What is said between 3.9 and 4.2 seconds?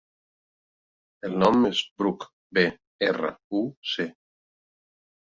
ce.